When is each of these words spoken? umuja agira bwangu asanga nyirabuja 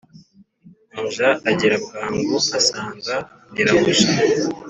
umuja 0.93 1.27
agira 1.49 1.75
bwangu 1.83 2.35
asanga 2.59 3.15
nyirabuja 3.53 4.07